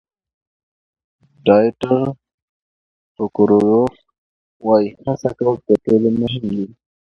ډایټر 1.45 2.05
فوکودروف 3.13 3.93
وایي 4.67 4.87
هڅه 5.03 5.29
کول 5.37 5.55
تر 5.65 5.75
ټولو 5.83 6.09
مهم 6.21 6.43
دي. 6.51 6.63